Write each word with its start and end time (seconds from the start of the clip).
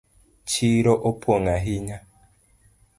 Chiro 0.49 0.93
opong 1.09 1.47
ahinya 1.55 1.97